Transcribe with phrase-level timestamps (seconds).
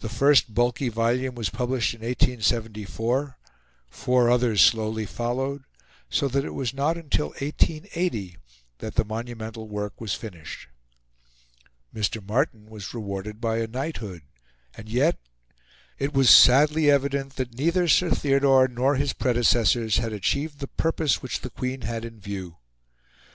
[0.00, 3.36] The first bulky volume was published in 1874;
[3.90, 5.64] four others slowly followed;
[6.08, 8.38] so that it was not until 1880
[8.78, 10.66] that the monumental work was finished.
[11.94, 12.26] Mr.
[12.26, 14.22] Martin was rewarded by a knighthood;
[14.74, 15.18] and yet
[15.98, 21.20] it was sadly evident that neither Sir Theodore nor his predecessors had achieved the purpose
[21.20, 22.56] which the Queen had in view.